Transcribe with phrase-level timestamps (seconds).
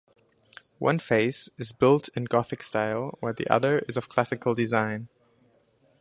[0.79, 5.09] One face is built in Gothic style, while the other is of Classical design.